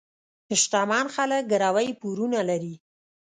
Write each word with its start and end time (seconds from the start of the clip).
شتمن 0.61 1.05
خلک 1.15 1.43
ګروۍ 1.51 1.89
پورونه 2.01 2.39
لري. 2.49 2.75